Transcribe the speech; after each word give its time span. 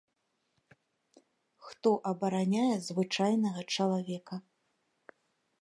Хто 1.67 1.91
абараняе 2.13 2.73
звычайнага 2.87 3.61
чалавека? 3.77 4.35